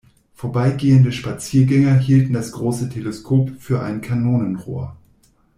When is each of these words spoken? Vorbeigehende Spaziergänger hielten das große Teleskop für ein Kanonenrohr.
Vorbeigehende 0.33 1.11
Spaziergänger 1.11 1.93
hielten 1.99 2.33
das 2.33 2.53
große 2.53 2.89
Teleskop 2.89 3.51
für 3.59 3.83
ein 3.83 4.01
Kanonenrohr. 4.01 4.97